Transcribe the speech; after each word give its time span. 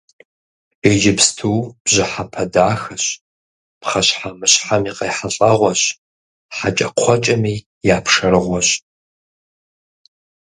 Иджыпсту 0.89 1.57
бжьыхьэпэ 1.83 2.43
дахэщ, 2.53 3.05
пхъэщхьэмыщхьэм 3.81 4.83
и 4.89 4.91
къехьэлӀэгъуэщ, 4.97 5.81
хьэкӀэкхъуэкӀэми 6.55 7.55
я 7.95 7.97
пшэрыгъуэщ. 8.05 8.69